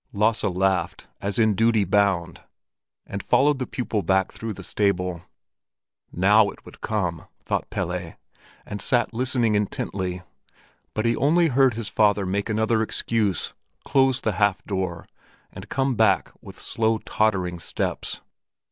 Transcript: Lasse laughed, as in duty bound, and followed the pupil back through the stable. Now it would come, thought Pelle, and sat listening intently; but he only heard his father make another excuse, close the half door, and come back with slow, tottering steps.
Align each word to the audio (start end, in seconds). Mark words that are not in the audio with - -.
Lasse 0.13 0.43
laughed, 0.45 1.05
as 1.21 1.37
in 1.37 1.53
duty 1.53 1.83
bound, 1.83 2.41
and 3.05 3.21
followed 3.21 3.59
the 3.59 3.67
pupil 3.67 4.01
back 4.01 4.31
through 4.31 4.53
the 4.53 4.63
stable. 4.63 5.21
Now 6.11 6.49
it 6.49 6.65
would 6.65 6.81
come, 6.81 7.27
thought 7.45 7.69
Pelle, 7.69 8.15
and 8.65 8.81
sat 8.81 9.13
listening 9.13 9.53
intently; 9.53 10.23
but 10.95 11.05
he 11.05 11.15
only 11.15 11.49
heard 11.49 11.75
his 11.75 11.87
father 11.87 12.25
make 12.25 12.49
another 12.49 12.81
excuse, 12.81 13.53
close 13.85 14.19
the 14.21 14.31
half 14.31 14.63
door, 14.65 15.05
and 15.53 15.69
come 15.69 15.93
back 15.93 16.31
with 16.41 16.59
slow, 16.59 16.97
tottering 16.97 17.59
steps. 17.59 18.21